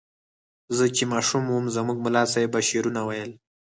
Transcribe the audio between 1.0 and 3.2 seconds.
ماشوم وم زموږ ملا صیب به شعرونه